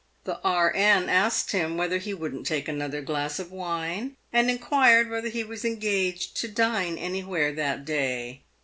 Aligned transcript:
The 0.23 0.39
E.N. 0.43 1.09
asked 1.09 1.51
him 1.51 1.77
whether 1.77 1.99
he 1.99 2.11
wouldn't 2.11 2.47
take 2.47 2.67
another 2.67 3.03
glass 3.03 3.37
of 3.37 3.51
wine, 3.51 4.17
and 4.33 4.49
inquired 4.49 5.11
whether 5.11 5.29
he 5.29 5.43
was 5.43 5.63
engaged 5.63 6.35
to 6.37 6.47
dine 6.47 6.97
anywhere 6.97 7.53
that 7.53 7.85
day. 7.85 8.41